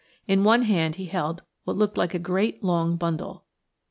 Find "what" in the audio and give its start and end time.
1.63-1.77